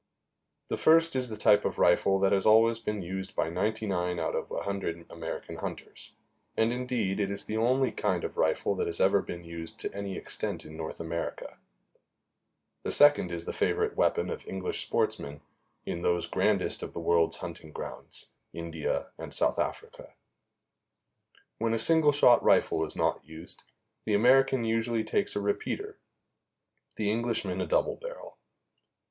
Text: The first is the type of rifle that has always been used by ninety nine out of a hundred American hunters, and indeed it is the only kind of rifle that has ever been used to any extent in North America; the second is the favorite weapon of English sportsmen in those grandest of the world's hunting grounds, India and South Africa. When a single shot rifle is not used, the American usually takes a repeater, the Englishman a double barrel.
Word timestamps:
The 0.69 0.77
first 0.77 1.15
is 1.15 1.29
the 1.29 1.35
type 1.37 1.63
of 1.63 1.77
rifle 1.77 2.17
that 2.21 2.31
has 2.31 2.43
always 2.47 2.79
been 2.79 3.03
used 3.03 3.35
by 3.35 3.49
ninety 3.51 3.85
nine 3.85 4.19
out 4.19 4.33
of 4.35 4.49
a 4.49 4.63
hundred 4.63 5.05
American 5.11 5.57
hunters, 5.57 6.13
and 6.57 6.73
indeed 6.73 7.19
it 7.19 7.29
is 7.29 7.45
the 7.45 7.57
only 7.57 7.91
kind 7.91 8.23
of 8.23 8.35
rifle 8.35 8.73
that 8.77 8.87
has 8.87 8.99
ever 8.99 9.21
been 9.21 9.43
used 9.43 9.77
to 9.77 9.93
any 9.93 10.17
extent 10.17 10.65
in 10.65 10.75
North 10.75 10.99
America; 10.99 11.59
the 12.81 12.89
second 12.89 13.31
is 13.31 13.45
the 13.45 13.53
favorite 13.53 13.95
weapon 13.95 14.31
of 14.31 14.43
English 14.47 14.81
sportsmen 14.81 15.41
in 15.85 16.01
those 16.01 16.25
grandest 16.25 16.81
of 16.81 16.93
the 16.93 16.99
world's 16.99 17.37
hunting 17.37 17.71
grounds, 17.71 18.31
India 18.53 19.11
and 19.19 19.35
South 19.35 19.59
Africa. 19.59 20.15
When 21.59 21.75
a 21.75 21.77
single 21.77 22.11
shot 22.11 22.43
rifle 22.43 22.83
is 22.85 22.95
not 22.95 23.23
used, 23.23 23.61
the 24.05 24.15
American 24.15 24.63
usually 24.65 25.03
takes 25.03 25.35
a 25.35 25.39
repeater, 25.39 25.99
the 26.95 27.11
Englishman 27.11 27.61
a 27.61 27.67
double 27.67 27.97
barrel. 27.97 28.39